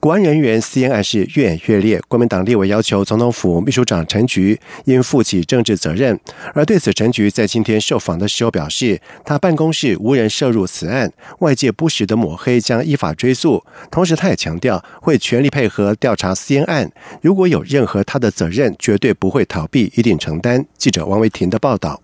[0.00, 6.18] 国安人员私烟案是越演越烈，国民党立委要求总统府秘书长陈菊应负起政治责任。
[6.54, 13.64] 而对此，陈菊在今天受访的时候表示，他办公室无人涉入此案，外界不实的抹黑将依法追诉。
[13.90, 16.88] 同时，他也强调会全力配合调查私烟案，
[17.20, 20.64] 如果有任何他的责任，绝对不会逃避，一定承担。
[20.76, 22.00] 记者王维婷的报道。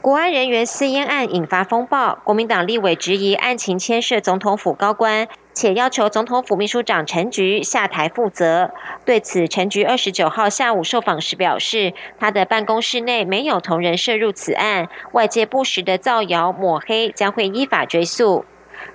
[0.00, 5.28] 国安人员私烟案引发风暴，国民党立委质疑案情牵涉总统府高官。
[5.52, 8.70] 且要求总统府秘书长陈菊下台负责。
[9.04, 18.44] 对此，陈菊二十九号下午受访时表示，他的办公室内没有同仁涉入此案，外界不实的造谣抹黑将会依法追诉。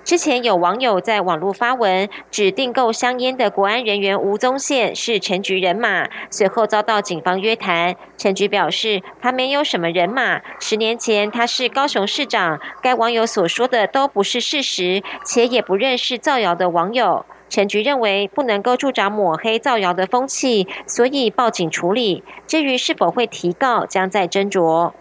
[0.04, 7.94] 之前有网友在网络发文，指订购香烟的国安人员吴宗宪是陈局人马，随后遭到警方约谈。
[8.16, 12.58] 陈局表示，他没有什么人马，十年前他是高雄市长。
[12.80, 17.26] 该网友所说的都不是事实，且也不认识造谣的网友。
[17.50, 22.22] 陈局认为不能够助长抹黑造谣的风气，所以报警处理。
[22.46, 24.92] 至于是否会提告，将在斟酌。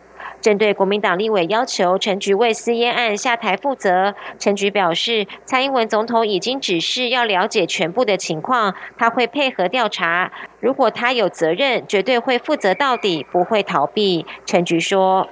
[0.47, 10.31] 针对国民党立委要求陈菊为私烟案下台负责，陈菊表示，蔡英文总统已经指示要了解全部的情况，他会配合调查。
[10.61, 14.25] 如果他有责任，绝对会负责到底，不会逃避。
[14.45, 15.27] 陈菊说：“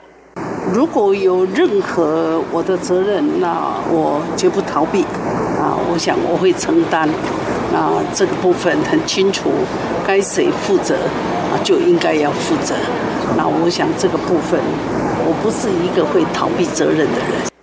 [0.76, 5.04] 如果有任何我的责任，那我绝不逃避。
[5.58, 7.08] 啊，我想我会承担。
[7.72, 9.50] 那这个部分很清楚，
[10.06, 12.76] 该谁负责，啊，就应该要负责。”
[13.36, 14.58] 那我想这个部分，
[15.28, 17.55] 我不是一个会逃避责任的人。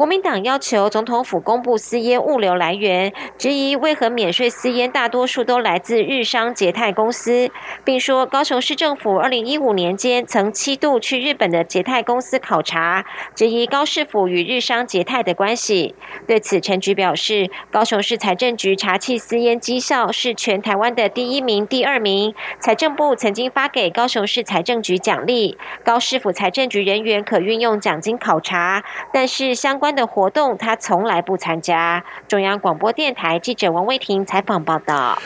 [0.00, 7.50] 国民党要求总统府公布私烟物流来源，质疑为何免税私烟大多数都来自日商捷泰公司，
[7.84, 15.94] 并说高雄市政府二零一五年间曾七度去日本的捷泰公司考察，质疑高市府与日商捷泰的关系。
[16.26, 29.89] 对此，陈局表示，高雄市财政局查缉私烟绩效是全台湾的第一名、第二名，财政部曾经发给高雄市财政局奖励，高市府财政局人员可运用奖金考察，但是相关。
[29.94, 32.04] 的活动，他从来不参加。
[32.28, 35.18] 中央广播电台记者王卫婷采访报道。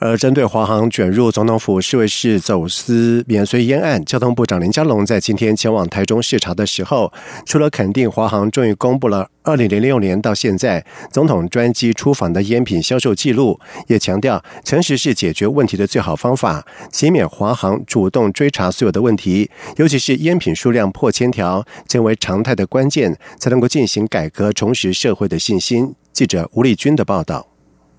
[0.00, 7.12] 而针对华航卷入总统府侍卫室走私免税烟案，交通部长林佳龙在今天前往台中视察的时候，
[7.44, 25.94] 除了肯定华航终于公布了二零零六年到现在总统专机出访的烟品销售记录，也强调诚实是解决问题的最好方法，减免华航主动追查所有的问题，尤其是烟品数量破千条成为常态的关键，才能够进行改革，重拾社会的信心。
[26.10, 27.49] 记者吴丽君的报道。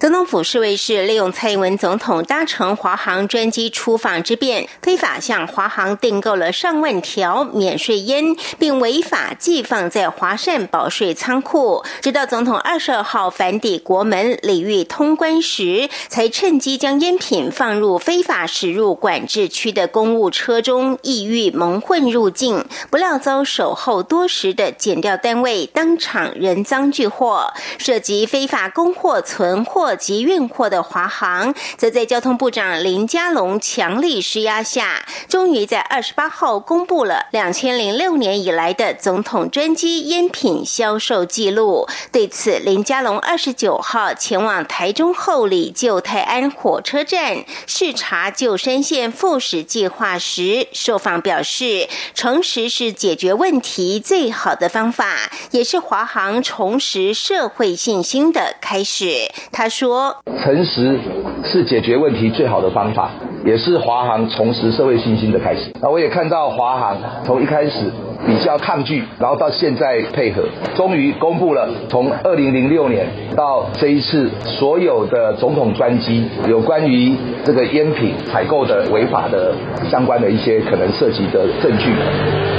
[0.01, 11.85] 总统府侍卫室利用蔡英文总统搭乘华航专机出访之便，非法向华航订购了上万条免税烟，并违法寄放在华善保税仓库。
[12.01, 22.65] 直到总统二十二号返抵国门礼遇通关时，才趁机将烟品放入非法驶入管制区的公务车中，意欲蒙混入境。
[22.89, 29.90] 不料遭守候多时的检调单位当场人赃俱获，涉及非法供货存货。
[29.95, 41.87] 及运货的华航，则在交通部长林佳龙强力施压下，终于在二十八号公布了两千零六年以来的总统专机烟品销售记录。
[42.11, 59.29] 对此，林佳龙二十九号前往台中后里旧泰安火车站视察旧山线复驶计划时，受访表示，诚实是解决问题最好的方法，也是华航重拾社会信心的开始。
[59.51, 59.80] 他说。
[59.81, 60.15] 说。
[60.43, 60.99] 诚实
[61.43, 63.09] 是解决问题最好的方法，
[63.45, 65.71] 也是华航重拾社会信心的开始。
[65.81, 67.91] 那我也看到华航从一开始
[68.25, 70.43] 比较抗拒，然后到现在配合，
[70.75, 79.53] 终于公布了从二零零六年到这一次所有的总统专机有关于这个烟品采购的违法的
[79.89, 81.91] 相关的一些可能涉及的证据，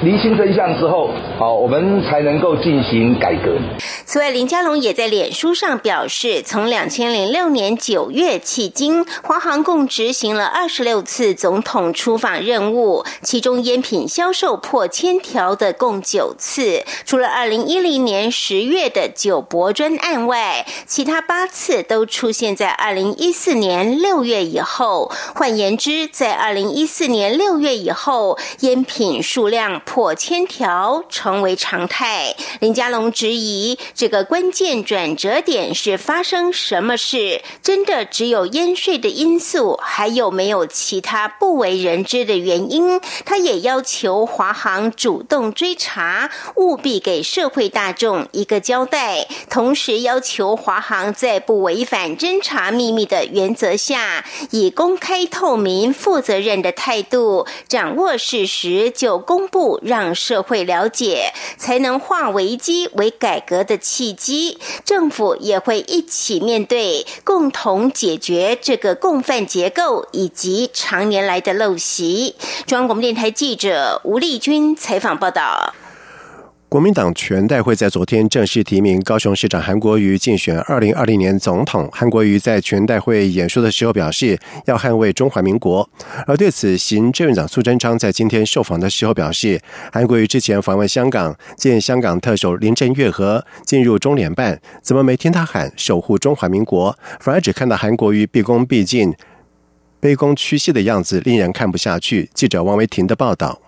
[0.02, 3.56] 厘清真相之后，好，我们才能够进行改革。
[4.04, 16.82] 此外，林佳龙也在脸书上表示，从两千零六年九月迄今，华航共执行了二十六次总统出访任务，其中烟品销售破千条的共九次。
[17.04, 25.12] 除了二零一零年十月的酒博专案外，其他八次都出现在二零一四年六月以后。
[25.34, 32.34] 换言之，在二零一四年六月以后，烟品数量破千条成为常态。
[32.60, 37.42] 林佳龙质疑，这个关键转折点是发生什么事？
[37.62, 43.00] 真的只有烟税的因素，还有没有其他不为人知的原因？
[43.24, 49.26] 他也要求华航主动追查，务必给社会大众一个交代。
[49.48, 64.58] 同时要求华航在不违反侦查秘密的原则下，以公开、透明、负责任的态度，掌握事实就公布，让社会了解，才能化危机为改革的契机。
[64.84, 72.34] 政府也会一起面对，共同解决这个共犯结构以及及常年来的陋习。
[72.66, 75.72] 中央广播电台记者吴丽君采访报道。
[76.68, 81.88] 国民党全代会在昨天正式提名高雄市长韩国瑜竞选二零二零年总统。
[81.92, 85.88] 韩国瑜在全代会演说的时候表示，要捍卫中华民国。
[86.26, 89.60] 而对此，行政院长苏贞昌在今天受访的时候表示，
[89.92, 99.14] 韩国瑜之前访问香港，见香港特首林郑月娥进入中联办，怎么没听他喊守护中华民国，反而只看到韩国瑜毕恭毕敬、
[100.02, 102.28] 卑躬屈膝的样子，令人看不下去。
[102.34, 103.60] 记者王维婷的报道。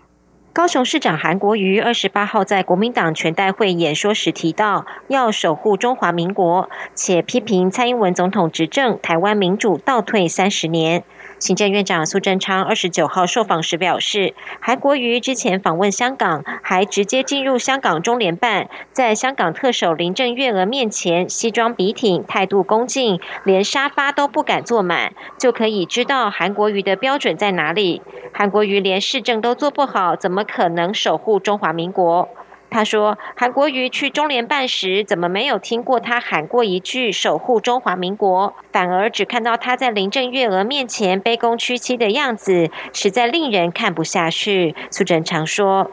[0.52, 11.04] 高雄市长韩国瑜二十八号在国民党全代会演说时提到，要守护中华民国，且批评蔡英文总统执政，台湾民主倒退三十年。
[11.44, 28.00] 行政院长苏贞昌二十九号受访时表示，韩国瑜之前访问香港，还直接进入香港中联办，在香港特首林郑月娥面前西装笔挺，态度恭敬，连沙发都不敢坐满，就可以知道韩国瑜的标准在哪里。
[28.32, 32.26] 韩国瑜连市政都做不好，怎么可能守护中华民国？
[32.74, 38.52] 他说：“韩国瑜去中联办时，怎么没有听过他喊过一句‘守护中华民国’？
[38.72, 45.88] 反而只看到他在林郑月娥面前卑躬屈膝的样子，实在令人看不下去。”苏贞昌说：“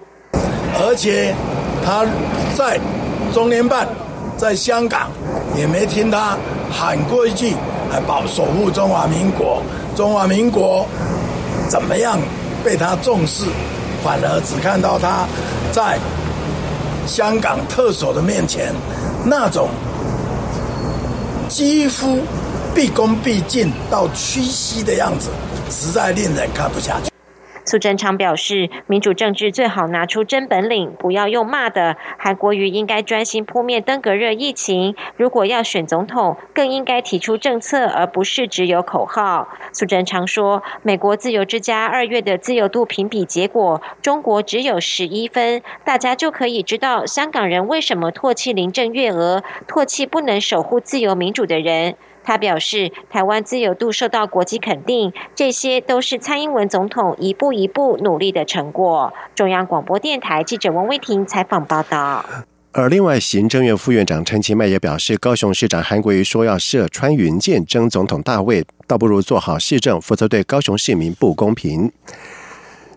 [0.81, 1.35] 而且
[1.85, 2.03] 他
[2.55, 2.79] 在
[3.31, 3.87] 中联办，
[4.35, 5.11] 在香港
[5.55, 6.35] 也没听他
[6.71, 7.53] 喊过一句
[8.07, 9.61] ‘保守护中华民国’。
[9.95, 10.87] 中华民国
[11.69, 12.17] 怎么样
[12.65, 13.45] 被他重视？
[14.03, 15.27] 反而只看到他
[15.71, 15.99] 在。”
[17.05, 18.73] 香港特首的面前，
[19.25, 19.69] 那种
[21.49, 22.19] 几乎
[22.73, 25.29] 毕恭毕敬到屈膝的样子，
[25.69, 27.10] 实在令人看不下去。
[27.71, 31.95] 苏贞昌表示，民主政治最好拿出真本领，不要用骂的。
[32.17, 34.93] 韩国瑜应该专心扑灭登革热疫情。
[35.15, 39.47] 如果要选总统，更应该提出政策，而不是只有口号。
[39.71, 51.95] 苏贞昌说，美国自由之家二月的自由度评比结果，中国只有十一分，大家就可以知道香港人为什么唾弃林郑月娥，唾弃不能守护自由民主的人。
[52.23, 59.13] 他表示，台湾自由度受到国际肯定，这些都是蔡英文总统一步一步努力的成果。
[59.35, 62.25] 中央广播电台记者王威婷采访报道。
[62.73, 71.91] 而另外，行政院副院长陈其迈也表示，高雄市长韩国瑜说要设穿云箭争总统大位，倒不如做好市政，否则对高雄市民不公平。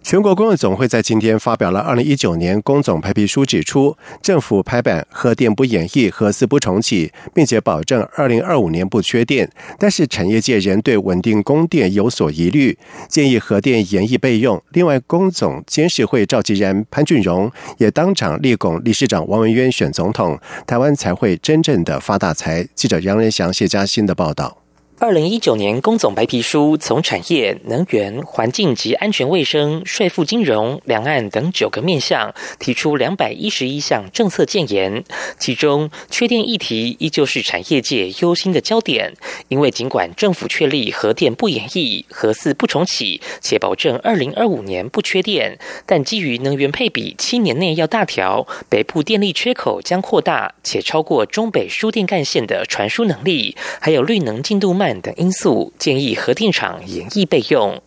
[0.05, 9.51] 全国工业总会在今天发表了二零一九年工总白皮书，指出政府拍板核电不演绎、核四不重启，并且保证二零二五年不缺电。
[9.79, 12.77] 但是产业界仍对稳定供电有所疑虑，
[13.09, 14.63] 建议核电延役备用。
[14.73, 22.69] 另外，工总监事会召集人潘俊荣也当场力拱理事长王文渊选总统，台湾才会真正的发大财。
[22.75, 24.64] 记者杨仁祥、谢嘉欣的报道。
[25.01, 35.03] 二零一九年工总白皮书从产业、能源、环境及安全卫生、税负金融、两岸等九个面向，提出两百一十一项政策建言。
[35.37, 39.15] 其中，缺电议题依旧是产业界忧心的焦点。
[39.49, 54.84] 因为尽管政府确立核电不演绎、核四不重启，且保证二零二五年不缺电，但基于能源配比七年内要大调，北部电力缺口将扩大，且超过中北输电干线的传输能力，还有绿能进度慢。
[55.01, 57.81] 等因素，建议核电厂延役备用。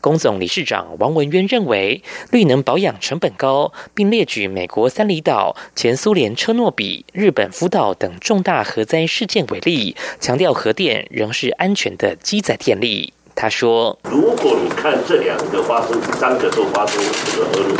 [0.00, 13.12] 工总理事长王文渊认为，绿能保养成本高，并列举美国三里岛、前苏联车诺比、日本福岛等重大核灾事件为例，强调核电仍是安全的机载电力。
[13.36, 17.00] 他说：“如果你看这两个发生三个都发生
[17.32, 17.76] 这个核能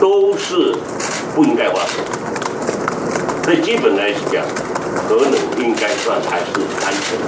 [0.00, 0.76] 都是
[1.34, 2.04] 不应该发生，
[3.42, 4.44] 所以基本来讲。”
[5.10, 6.44] 核能应该算还是
[6.86, 7.26] 安全的，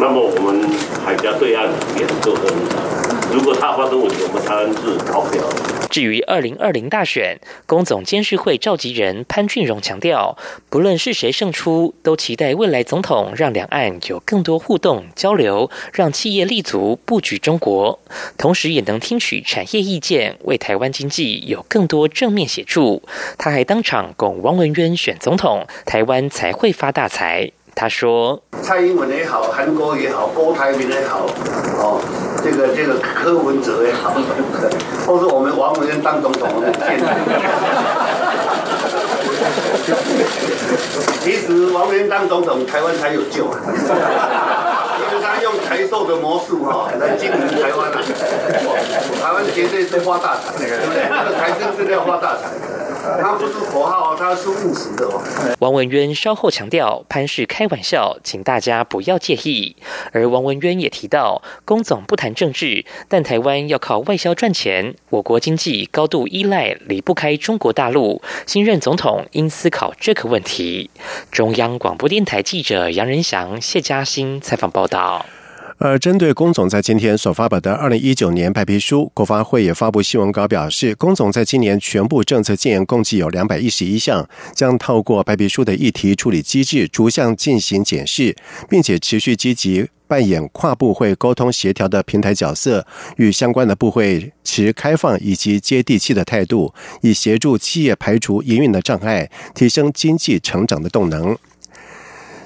[0.00, 0.60] 那么我们
[1.04, 2.42] 海峡对岸也能够很
[2.74, 3.05] 好。
[3.32, 5.42] 如果他发生问题，我们台湾是逃不了。
[5.90, 10.36] 至于二零二零大选，工总监事会召集人潘俊荣强调，
[10.68, 17.98] 不论是谁胜出，都期待未来总统让两岸有更多互动交流，让企业立足布局中国，
[18.36, 23.02] 同时也能听取产业意见，为台湾经济有更多正面协助。
[23.38, 27.50] 他还当场拱王文渊选总统，台湾才会发大财。
[27.74, 32.00] 他说：“蔡英文也好，韩国也好，郭台铭也好，哦。”
[32.46, 34.12] 这个这个柯文哲也好，
[35.04, 37.02] 或者我们王文渊当总统，我们见。
[41.24, 43.58] 其实王文渊当总统，台湾才有救啊！
[45.10, 47.98] 因为他用台塑的魔术哈来经营台湾啊，
[49.20, 51.02] 台湾绝对是发大财，对不对？
[51.10, 52.46] 那个财政是要发大财。
[53.20, 55.08] 他不是口号，他是务实的。
[55.60, 59.76] 王文渊稍后强调，潘氏开玩笑，请大家不要介意。
[60.12, 68.22] 而王文渊也提到，龚总不谈政治，但台湾要靠外销赚钱，我国经济高度依赖，离不开中国大陆。
[68.46, 70.90] 新任总统应思考这个问题。
[71.30, 75.26] 中央广播电台记者杨仁祥、谢嘉欣采访报道。
[75.78, 88.34] 而针对龚总在今天所发表的二零一九年白皮书，国发会也发布新闻稿表示，龚总在今年全部政策建言共计有两百一十一项，将透过白皮书的议题处理机制逐项进行检视，
[88.70, 92.86] 并且持续积极扮演跨部会沟通协调的平台角色，
[93.18, 101.36] 与相关的部会持开放以及接地气的态度，以协助企业排除营运的障碍，提升经济成长的动能。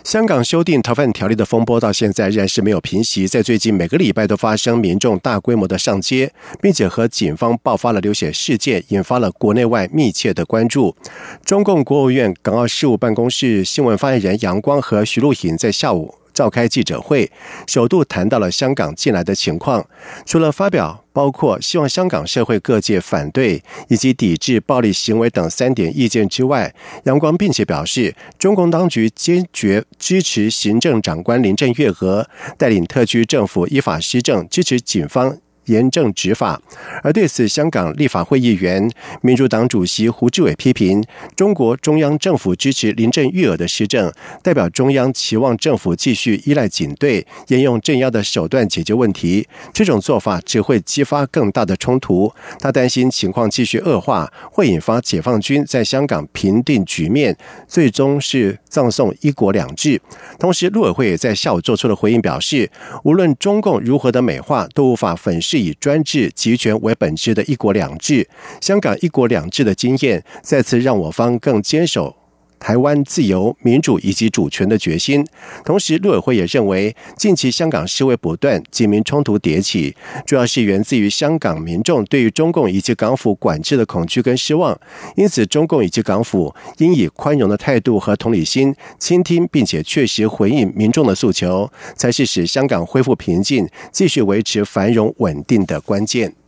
[0.04, 10.96] 香港修订逃犯条例的风波到现在仍然是没有平息，在最近每个礼拜都发生民众大规模的上街，并且和警方爆发了流血事件，引发了国内外密切的关注。
[11.44, 16.14] 中共国务院港澳事务办公室新闻发言人杨光和徐露颖在下午。
[16.32, 17.30] 召开记者会，
[17.66, 19.84] 首度谈到了香港近来的情况。
[20.24, 26.74] 除了发表包括希望香港社会各界反对以及抵制暴力行为等三点意见之外，
[27.04, 35.38] 杨光并且表示，中共当局坚决支持行政长官林郑月娥带领特区政府依法施政，支持警方。
[35.66, 36.60] 严正执法，
[37.02, 38.90] 而对此，香港立法会议员、
[39.22, 41.04] 民主党主席胡志伟批评
[41.36, 44.12] 中国中央政府支持林郑月娥的施政，
[44.42, 49.46] 代表中央期望政府继续依赖警队，沿用镇压的手段解决问题。
[49.72, 52.32] 这种做法只会激发更大的冲突。
[52.58, 57.36] 他担心情况继续恶化，会引发解放军在香港平定局面，
[57.68, 60.00] 最终是葬送一国两制。
[60.38, 62.70] 同时，陆委会也在下午做出了回应，表示
[63.04, 65.49] 无论中共如何的美化，都无法粉饰。
[65.50, 68.28] 是以专制集权为本质的一国两制，
[68.60, 72.14] 香港一国两制的经验，再次让我方更坚守
[72.60, 75.26] 台湾自由、民主以及主权的决心。
[75.64, 84.78] 同时，陆委会也认为，近期香港示威不断，警民冲突迭起，主要是源自于香港民众对于中共以及港府管制的恐惧跟失望。
[85.16, 96.39] 因此，中共以及港府应以宽容的态度和同理心，倾听并且确实回应民众的诉求，才是使香港恢复平静、继续维持繁荣稳定的关键。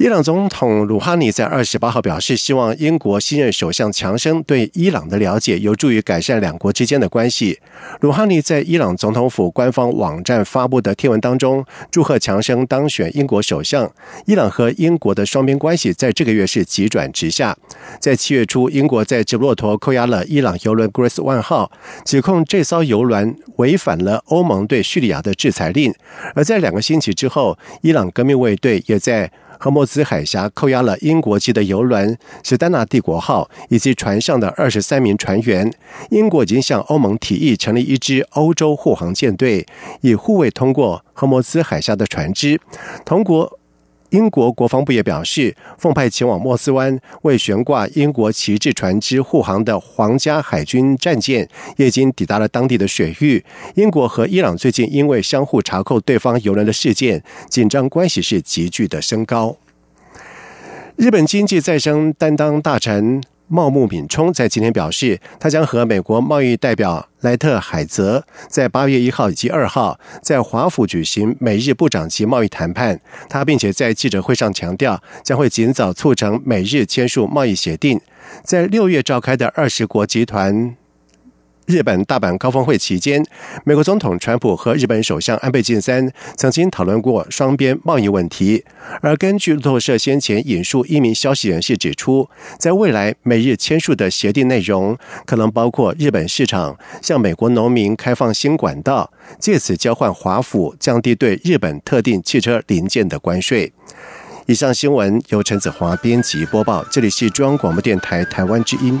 [0.00, 7.60] 伊朗总统鲁哈尼在二十八号表示，希望英国新任首相强生对伊朗的了解有助于改善两国之间的关系。
[8.00, 13.92] 鲁哈尼在伊朗总统府官方网站发布的贴文当中，祝贺强生当选英国首相。
[14.24, 17.54] 伊朗和英国的双边关系在这个月是急转直下。
[18.00, 21.70] 在七月初，英国在直布罗陀扣押了伊朗油轮 Grace One 号，
[22.06, 25.92] 指控这艘油轮违反了欧盟对叙利亚的制裁令。
[26.34, 29.30] 而在两个星期之后，伊朗革命卫队也在。
[29.60, 35.70] 荷莫兹海峡扣押了英国籍的游轮“史丹纳帝国号”以及船上的二十三名船员。
[36.08, 39.66] 英国已经向欧盟提议成立一支欧洲护航舰队，
[40.00, 42.58] 以护卫通过荷莫兹海峡的船只。
[43.04, 43.59] 同国。
[44.10, 53.44] 英国国防部也表示，奉派前往莫斯湾为悬挂英国旗帜船只护航的皇家海军战舰，也已经抵达了当地的水域。
[53.74, 59.56] 英国和伊朗最近因为相互查扣对方油轮的事件，紧张关系是急剧的升高。
[60.96, 63.22] 日本经济再生担当大臣。
[63.52, 73.00] 茂木敏充在今天表示，他将和美国贸易代表莱特海泽在八月一号以及二号在华府举行美日部长级贸易谈判。
[73.28, 78.00] 他并且在记者会上强调，将会尽早促成美日签署贸易协定。
[78.44, 80.76] 在六月召开的二十国集团。
[81.70, 83.24] 日本大阪高峰会期间，
[83.64, 88.64] 美国总统川普和日本首相安倍晋三曾经讨论过双边贸易问题。
[89.00, 103.72] 而根据路透社先前引述一名消息人士指出，在未来美日签署的协定内容可能包括日本市场向美国农民开放新管道，借此交换华府降低对日本特定汽车零件的关税。
[104.46, 109.00] 以上新闻由陈子华编辑播报，这里是中央广播电台台湾之音。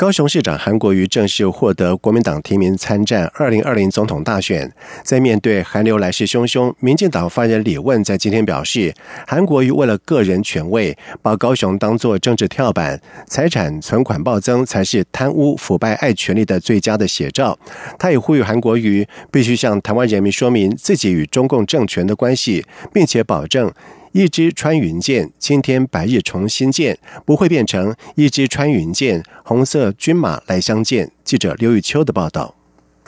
[0.00, 4.72] 高雄市长韩国瑜正式获得国民党提名参战二零二零总统大选。
[5.04, 8.94] 在面对韩流来势汹汹，民进党发言人李问在今天表示，
[9.26, 17.58] 韩国瑜为了个人权位，把高雄当作政治跳板，财产存款暴增才是贪污腐败爱权力的最佳的写照。
[17.98, 23.70] 他也呼吁韩国瑜必须向台湾人民说明自己与中共政权的关系，并且保证。
[24.12, 31.12] 一支穿云箭，青天白日重新见，不会变成一支穿云箭，红色军马来相见。
[31.24, 32.59] 记者刘玉秋的报道。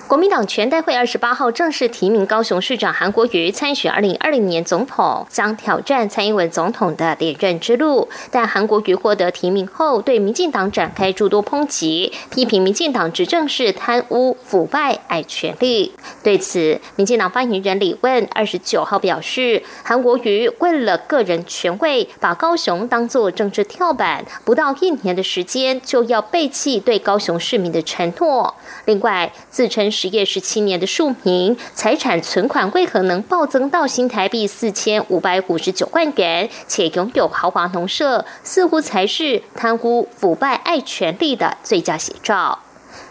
[0.09, 8.09] 国民党全代会二十八号正式提名高雄市长韩国瑜参选二零二零年总统，将挑战蔡英文总统的连任之路。
[8.31, 15.95] 但韩国瑜获得提名后，对民进党展开诸多抨击，批评民进党执政是贪污腐败爱权力。
[16.23, 28.55] 对此，民进党发言人李问二十九号表示，韩国瑜为了个人权位，把高雄当作政治跳板，不到一年的时间就要背弃对高雄市民的承诺。
[28.85, 29.92] 另外，自称。
[29.93, 42.59] 实业十七年的庶民，财产存款为何能暴增到新台币四千五百五十九万元，且拥有豪华农舍，似乎才是贪污腐败爱权力的最佳写照。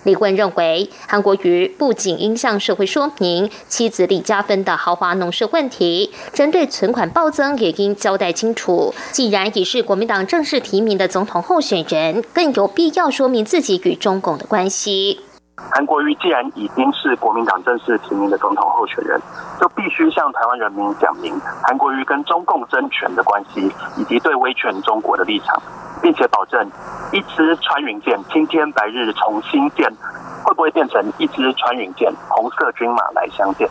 [0.04, 8.94] 李冠认为，韩国瑜不仅应向社会说明妻子李嘉芬的豪华农舍问题，针对存款暴增也应交代清楚。
[9.12, 15.20] 既然已是国民党正式提名的总统候选人，更有必要说明自己与中共的关系。
[15.56, 19.20] 韩国瑜既然已经是国民党正式提名的总统候选人，
[19.60, 25.62] 就必须向台湾人民讲明韩国瑜跟中共争权的关系，以及对威权中国的立场，
[26.02, 26.70] 并且保证
[27.12, 29.90] 一支穿云箭，青天白日重新见，
[30.44, 33.70] 会不会变成一支穿云箭，红色军马来相见？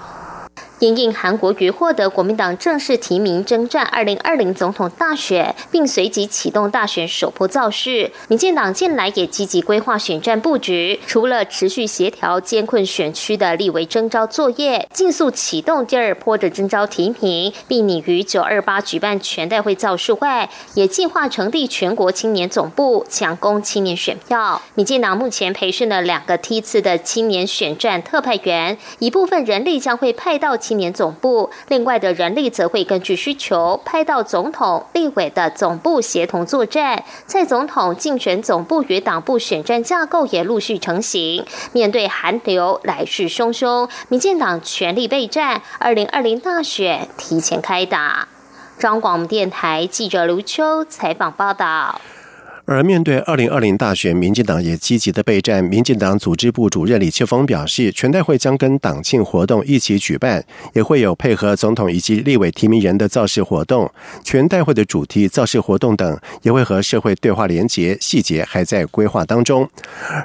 [0.80, 8.10] 因应韩国瑜获得国民党正式提名征战二零二零总统大选，并随即启动大选首波造势。
[8.28, 24.62] 民进党近来也积极规划选战布局，除了持续协调艰困选区的立委征召作业，尽速启动第二波的征召提名，并拟于九二八举办全代会造势外，也计划成立全国青年总部，抢攻青年选票。
[24.74, 30.56] 民进党目前培训了两个梯次的青年选战特派员，一部分人力将会派到。
[30.70, 37.02] 青年总部，另外的人力则会根据需求派到总统、立委的总部协同作战。
[37.26, 41.44] 在总统竞选总部与党部选战架构也陆续成型。
[41.72, 48.28] 面对寒流来势汹汹，民进党全力备战，二零二零大选提前开打。
[48.78, 52.00] 中广电台记者卢秋采访报道。
[52.70, 55.62] 而面对二零二零大选，民进党也积极的备战。
[55.64, 63.90] 民进党组织部主任李庆峰表示，全代会将跟党庆活动一起举办，也会有配合总统以及立委提名人的造势活动。
[64.22, 69.68] 全代会的主题、造势活动等也会和社会对话连结，细节还在规划当中。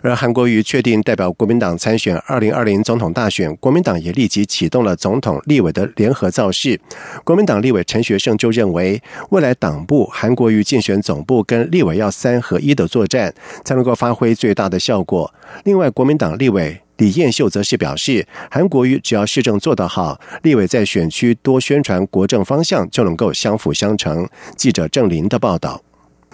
[0.03, 6.79] 而韩国瑜确定代表国民党参选二零二零总统大选，国民党也立即启动了总统、立委的联合造势。
[7.23, 12.45] 国民党立委陈学圣就认为，未来党部韩国瑜竞选总部跟立委要三三。
[12.45, 15.33] 合一的作战才能够发挥最大的效果。
[15.63, 24.27] 另外，国民党立委李彦秀则是表示，韩国瑜只要市政做得好，立委在选区多宣传国政方向，就能够相辅相成。
[24.55, 25.81] 记者郑林的报道。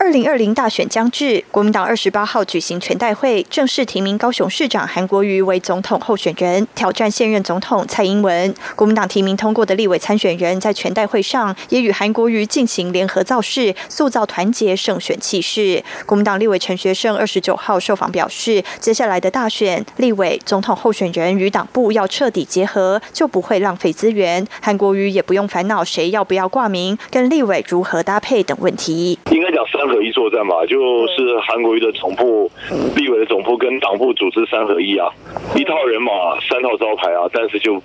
[0.02, 8.52] 二零二零大选将至，国民党二十八号举行全代会，正式提名高雄市长韩国瑜为总统候选人，挑战现任总统蔡英文。
[8.76, 15.84] 国民党提名通过的立委参选人在全代会上也与韩国瑜进行联合造势，塑造团结胜选气势。
[16.08, 24.48] 国民党立委陈学圣二十九号受访表示，接下来的大选，立委、总统候选人与党部要彻底结合，就不会浪费资源。
[24.64, 29.20] 韩国瑜也不用烦恼谁要不要挂名、跟立委如何搭配等问题。
[29.30, 29.91] 应该讲三。
[29.92, 32.50] 合一作战嘛，就是韩国瑜的总部、
[32.96, 35.08] 立委的总部跟党部组织三合一啊，
[35.56, 36.12] 一套人马
[36.50, 37.82] 三套招牌啊，但是就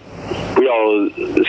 [0.54, 0.72] 不要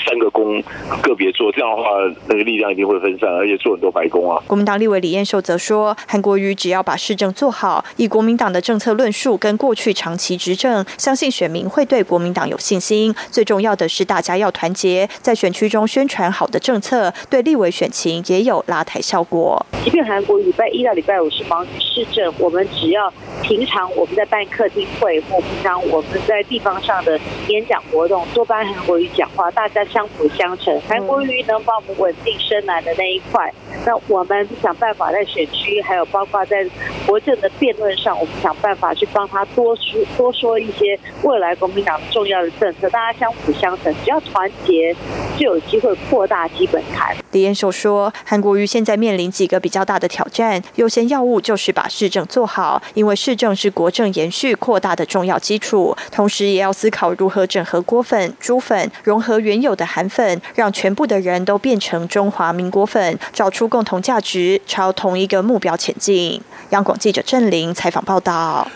[0.06, 0.62] 三个工
[1.02, 1.90] 个别做，这样的话
[2.28, 4.42] 那个力量一定会分散，而且做很多白工啊。
[4.48, 13.14] 国民党立委李彦秀则说，韩国瑜只要把市政做好，以国民党的政策论述跟过去长期执政，相信选民会对国民党有信心。
[13.32, 19.66] 最重要的是大家要团结，在选区中宣传好的政策，对立委选情也有拉抬效果。
[19.84, 30.80] 即便韩国礼拜一到礼拜五是忙市政，我们只要平常我们在办客厅会，或平常我们在地方上的演讲活动，多帮韩国瑜讲话，大家相辅相成。
[30.88, 33.54] 韩国瑜能帮我们稳定深蓝的那一块，
[33.86, 36.66] 那我们想办法在选区，还有包括在
[37.06, 44.96] 国政的辩论上，我们想办法去帮他多说多说一些未来国民党重要的政策，大家相辅相成，只要团结，
[45.38, 47.16] 就有机会扩大基本盘。
[47.32, 55.96] 李彦秀说，韩国瑜现在面临几个比较大的挑战，优先要务就是把市政做好，因为市政是国政延续扩大的重要基础。
[56.12, 66.42] 同时，也要思考如何整合锅粉、猪粉，融合原有的韩粉，让全部的人都变成中华民国粉，找出共同价值，朝同一个目标前进。
[66.70, 68.68] 央广记者郑玲采访报道。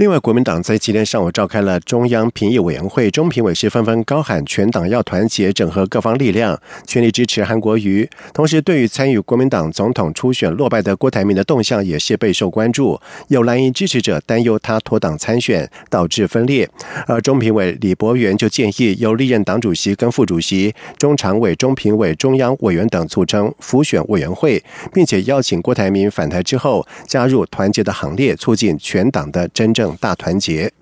[0.00, 8.08] 另外，国民党在今天上午召开了中央评议委员会，中评委是纷纷高喊全党要团结，整合各方力量，全力支持韩国瑜。
[8.32, 12.98] 同时，对于参与国民党总统初选落败的郭台铭的动向，也是备受关注。
[13.28, 16.66] 有蓝营支持者担忧他脱党参选导致分裂，
[17.06, 29.89] 而中评委李博元就建议由历任党主席跟副主席、中常委、中评委、中央委员等组成辅选委员会，并且邀请郭台铭返台之后加入团结的行列，促进全党的真正。
[29.98, 30.72] 大团结，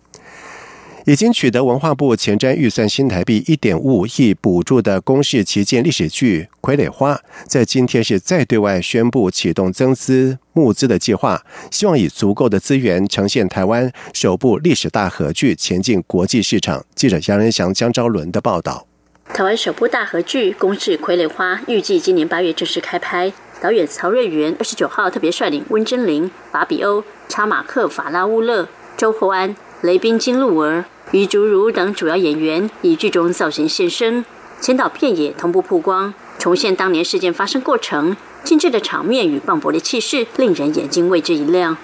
[1.04, 7.14] 已经取得文化部前瞻预算新台币一点五亿补助的公视旗舰历史剧《傀儡花》，
[7.46, 16.84] 在今天是再对外宣布启动增资募资的计划，希望以足够的资源呈现台湾首部历史大合剧，前进国际市场。
[16.94, 18.86] 记者杨仁祥、江昭伦的报道。
[19.32, 28.68] 台湾首部大合剧《公视傀儡花》预计今年八月正式开拍，导演曹瑞元二十九号特别率领温真菱、法比欧、查马克、法拉乌勒。
[28.98, 34.24] 周厚安、雷宾、金露儿、于竹如等主要演员以剧中造型现身，
[34.60, 41.76] 前导片也同步曝光，重现当年事件发生过程，精致的场面与磅礴的气势，令人眼睛为之一亮。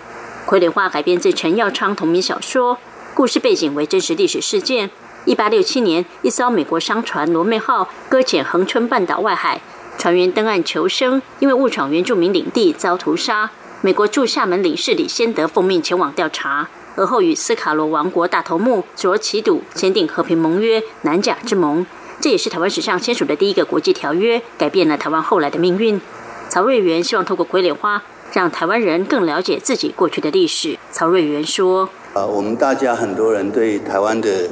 [0.44, 2.79] 傀儡花改编自陈耀昌同名小说，
[3.14, 4.90] 故事背景为真实历史事件：
[5.24, 9.61] 一八六七年，一艘美国商船“罗妹号”搁浅恒春半岛外海，
[9.96, 13.53] 船员登岸求生，因为误闯原住民领地遭屠杀。
[13.83, 16.68] 美国驻厦门领事李先德奉命前往调查。
[16.96, 21.85] 而后与斯卡罗王国大头目卓奇笃签订和平盟约——南甲之盟，
[22.20, 26.00] 这也是台湾史上签署的第一个国际条约，改变了台湾后来的命运。
[26.48, 28.02] 曹瑞元希望透过傀儡花，
[28.33, 30.78] 让台湾人更了解自己过去的历史。
[30.92, 34.48] 曹瑞元说：“啊，我们大家很多人对台湾的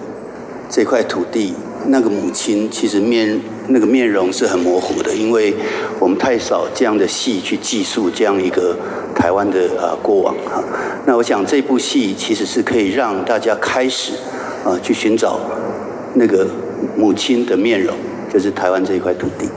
[0.69, 1.55] 这块土地，
[1.87, 5.55] 那个母亲其实面那个面容是很模糊的，因为
[6.01, 8.77] 我们太少这样的戏去记述这样一个。”
[9.23, 10.61] 台湾的呃过往哈，
[11.07, 14.15] 那我想这部戏其实是可以让大家开始
[14.65, 15.39] 啊去寻找
[16.15, 16.45] 那个
[16.97, 17.95] 母亲的面容，
[18.33, 19.49] 就是台湾这一块土地。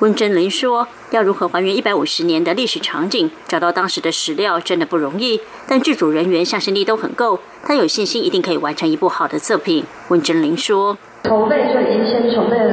[0.00, 10.98] 温真菱说：“要如何还原一百五十年的历史场景，找到当时的史料真的不容易，但剧组人员向心力都很够，他有信心一定可以完成一部好的作品。”温真菱说。
[11.24, 12.69] 筹备就已经先筹备了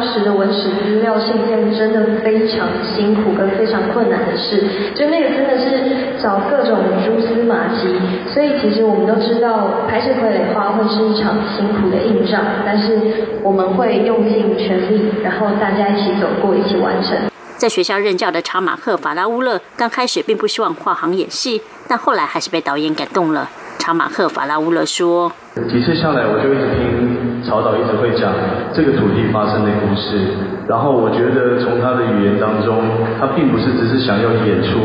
[0.00, 4.64] 当时的文史资料，是一件真的非常辛苦跟非常困难的事。
[4.94, 7.94] 就那个真的是找各种蛛丝马迹，
[8.32, 12.98] 所以其实我们都知道拍摄《傀儡花》会是一场辛苦的硬仗，但是
[13.42, 17.18] 我们会用尽全力，然后大家一起走过，一起完成。
[17.58, 23.50] 在学校任教的查马克·法拉乌勒刚开始并不希望跨行演戏，但后来还是被导演感动了。
[23.80, 25.32] 查马克·法拉乌勒说
[25.72, 28.28] ：“几次下来，我就一直听曹导一直会讲
[28.76, 30.20] 这个土地发生的故事。
[30.68, 32.76] 然后我觉得从他的语言当中，
[33.18, 34.84] 他并不是只是想要演出，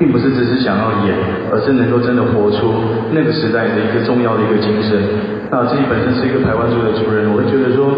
[0.00, 1.12] 并不是只是想要演，
[1.52, 2.72] 而是能够真的活出
[3.12, 4.96] 那个时代的一个重要的一个精神。
[5.52, 7.92] 那自己本身是一个台湾族的族人，我会觉得说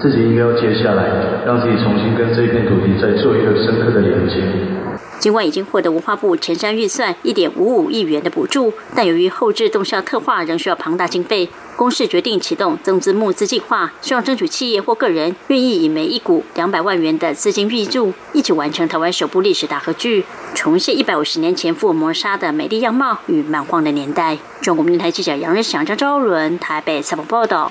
[0.00, 1.04] 自己应该要接下来，
[1.44, 4.36] 让自己重新跟这片土地再做一个深刻的连接。”
[5.20, 24.38] 尽管已经获得文化部前瞻预算一点五五亿元的补助，但由于后置动效特化仍需要庞大经费，公司决定启动增资募资计划，希望争取企业或个人愿意以每一股两百万元的资金预助，一起完成台湾首部历史大合剧，重现一百五十年前福尔摩沙的美丽样貌与蛮荒的年代。
[24.62, 27.70] 中国电台记者杨仁祥、张昭伦台北采访报道。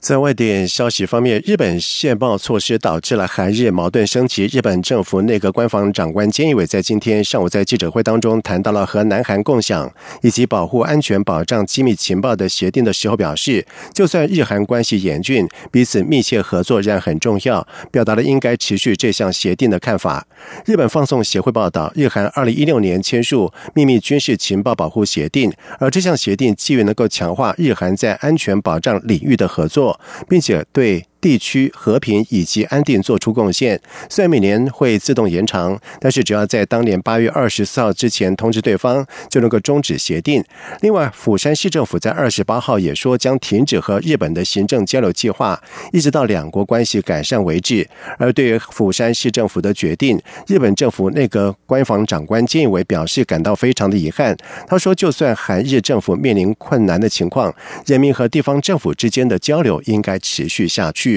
[0.00, 4.46] 在外电消息方面，日本限报措施导致了韩日矛盾升级。
[4.46, 20.24] 日本政府内阁官房长官菅义伟在今天上午在记者会当中谈到了和南韩共享以及保护安全、保障机密情报的协定的时候，表示，就算日韩关系严峻，彼此密切合作仍然很重要，表达了应该持续这项协定的看法。
[20.64, 29.87] 日本放送协会报道，日韩二零一六年签署秘密军事情报保护协定，而这项协定基于能够强化日韩在安全保障领域的合作。
[30.28, 31.04] 并且对。
[31.20, 33.80] 地区和平以及安定做出贡献。
[34.08, 40.44] 虽然每年会自动延长，但是只要在当年八月二十四号之前通知对方，就能够终止协定。
[40.80, 45.60] 另外，釜山市政府在二十八号也说将停止和日本的行政交流计划，
[45.92, 47.88] 一直到两国关系改善为止。
[48.18, 54.36] 而对于釜山市政府的决定，日本政府内阁官房长官菅义伟表示感到非常的遗憾。
[54.66, 57.54] 他说，就算韩日政府面临困难的情况，
[57.86, 61.07] 人民和地方政府之间的交流应该持续下去。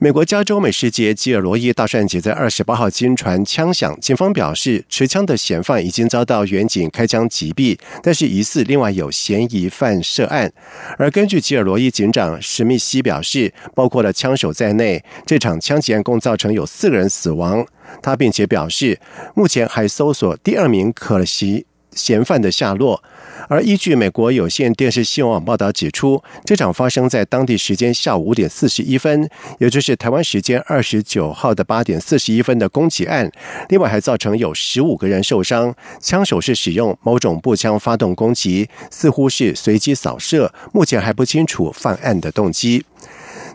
[0.00, 10.52] 美国加州美食节吉尔罗伊大蒜节在二十八号经传枪响，警方表示持枪的嫌犯已经遭到远警开枪击毙，但是疑似另外有嫌疑犯涉案。
[10.98, 17.64] 而根据吉尔罗伊警长史密西表示，包括了枪手在内，这场枪击案共造成有四个人死亡。
[18.02, 18.98] 他并且表示，
[19.34, 23.02] 目前还搜索第二名可疑嫌犯的下落。
[23.48, 33.30] 而依据美国有线电视新闻网报道指出，这场发生在当地时间下午五点四十一分，也就是台湾时间二十九号的八点四十一分的攻击案。
[33.68, 42.84] 另外还造成有十五个人受伤，枪手是使用某种步枪发动攻击，似乎是随机扫射，目前还不清楚犯案的动机。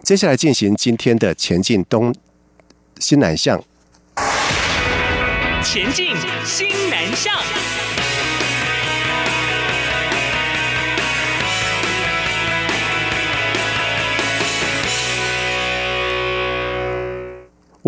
[0.04, 2.14] 接下来进行今天的前进东
[3.00, 3.62] 新南向，
[5.64, 6.16] 前进
[6.46, 7.69] 新南向。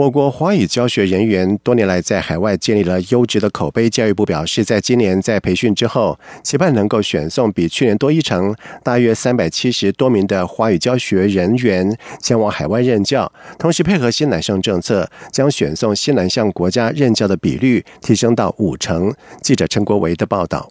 [0.01, 3.87] 我国华语教学人员多年来在海外建立了优质的口碑。
[3.87, 13.31] 教育部表示，在今年在培训之后，期盼能够选送比去年多一成，大约三百七十多名的华语教学人员前往海外任教。
[13.59, 19.13] 同时，配合新南向政策，将选送新南向国家任教的比率提升到五成。
[19.43, 20.67] 记者陈国维的报道。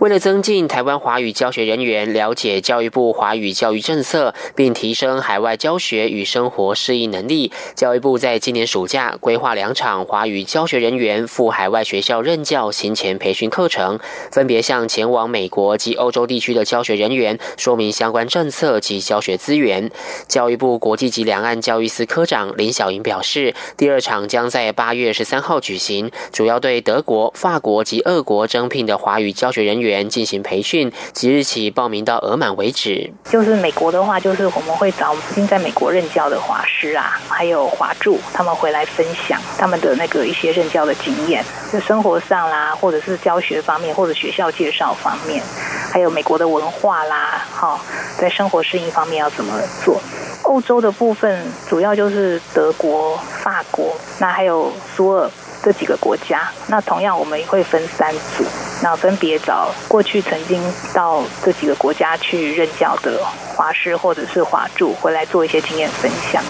[0.00, 14.00] 为了增进台湾华语教学人员了解教育部华语教育政策，并提升海外教学与生活适应能力，教育部在今年暑假规划两场华语教学人员赴海外学校任教行前培训课程，
[14.32, 19.88] 分别向前往美国及欧洲地区的教学人员说明相关政策及教学资源。
[20.26, 29.81] 教育部国际及两岸教育司科长林小莹表示，第二场将在八月十三号举行，主要对德国、法国及俄国征聘的华语教学人员。
[29.82, 33.12] 员进行培训，即日起报名到额满为止。
[33.30, 45.42] 就是美国的话，就是我们会找曾经在美国任教的华师啊，还有华助，他们回来分享他们的那个一些任教的经验，就生活上啦，或者是教学方面，或者学校介绍方面，
[45.92, 47.78] 还有美国的文化啦，哈，
[48.16, 49.52] 在生活适应方面要怎么
[49.84, 50.00] 做？
[50.44, 55.30] 欧洲的部分主要就是德国、法国，那还有苏尔。
[55.62, 58.44] 这几个国家，那同样我们会分三组，
[58.82, 60.60] 那分别找过去曾经
[60.92, 66.42] 到这几个国家去任教的华师或者是华助回来做一些经验分享。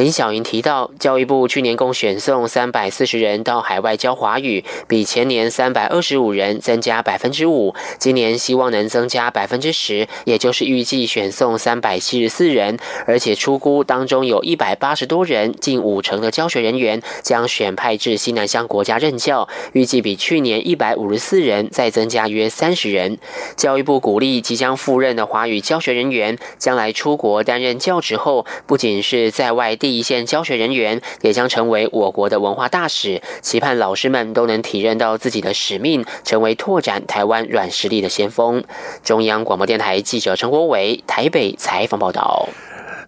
[0.00, 7.74] 林小莹提到，教育部去年共选送三百四十人到海外教华语，比前年三百二十五人增加百分之五。
[7.98, 23.18] 今年希望能增加百分之十，也就是预计选送三百七十四人，而且出估当中有一百八十多人，近五成的教学人员将选派至西南乡国家任教，预计比去年一百五十四人再增加约三十人。
[23.54, 29.89] 教育部鼓励即将赴任的华语教学人员，将来出国担任教职后，不仅是在外地。
[29.90, 38.62] 一线教学人员也将成为我国的文化大使，期盼老师们都能体认到自己的使命，成为拓展台湾软实力的先锋。
[39.02, 42.48] 中央广播电台记者陈国伟台北采访报道。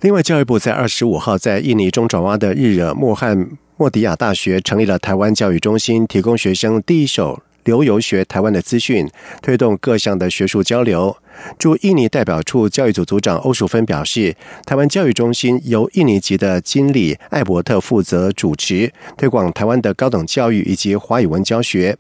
[0.01, 7.41] 另外，教育部在二十五号在印尼中爪哇的日惹莫汉莫迪亚大学成立了台湾教育中心，提供学生第一手。
[7.65, 9.09] 留游学台湾的资讯，
[9.41, 11.17] 推动各项的学术交流。
[11.59, 21.97] 驻印尼代表处教育组组长欧淑芬表示，台湾教育中心由印尼籍的经理艾伯特负责主持，推广台湾的高等教育以及华语文教学。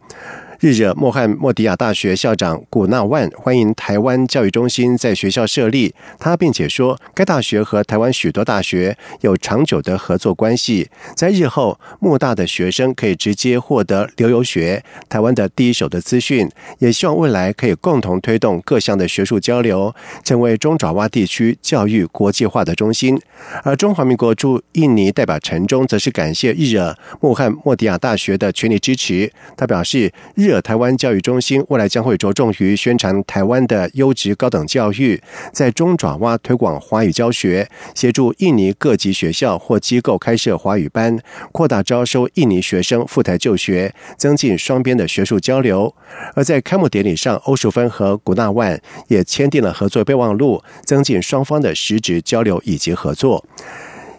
[0.62, 5.92] 日惹穆罕默迪亚大学校长古纳万欢迎台湾教育中心在学校设立。
[6.20, 16.48] 他并且说，该大学和台湾许多大学有长久的合作关系，在日后穆大的学生可以直接获得留游学、台湾的第一手的资讯。
[16.78, 23.20] 也希望未来可以共同推动各项的学术交流，成为中爪哇地区教育国际化的中心。
[23.64, 29.28] 而中华民国驻印尼代表陈忠则是感谢日惹穆罕默迪亚大学的全力支持。
[29.56, 41.18] 他表示，日台湾教育中心未来将会着重于宣传台湾的优质高等教育，在中爪哇推广华语教学，协助印尼各级学校或机构开设华语班，
[41.52, 45.94] 扩大招收印尼学生赴台就学，增进双边的学术交流。
[46.34, 53.44] 而在开幕典礼上，欧淑芬和古纳万也签订了合作备忘录，增进双方的实质交流以及合作。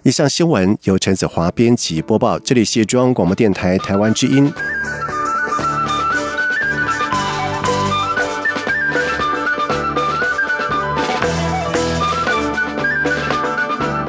[0.03, 4.51] 以上新闻由陈子华编辑播报，这里是中央广播电台台湾之音。